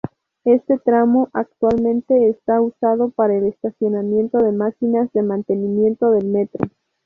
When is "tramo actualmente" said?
0.79-2.27